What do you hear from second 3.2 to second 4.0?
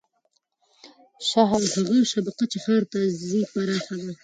ځي پراخه